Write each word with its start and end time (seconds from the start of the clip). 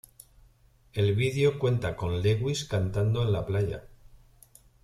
El 0.93 1.13
video 1.13 1.59
cuenta 1.59 1.95
con 1.95 2.23
Lewis 2.23 2.65
cantando 2.65 3.21
en 3.21 3.31
la 3.33 3.45
playa. 3.45 3.83